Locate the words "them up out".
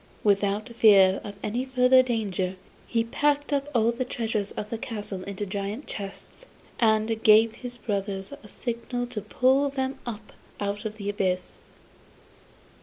9.69-10.85